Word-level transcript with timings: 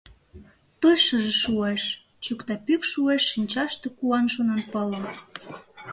Той 0.79 0.95
шыже 1.05 1.33
шуэш, 1.41 1.83
Чӱкта 2.23 2.55
пӱкш 2.65 2.91
уэш 3.03 3.23
Шинчаште 3.31 3.87
куан 3.97 4.25
шонанпылым. 4.33 5.05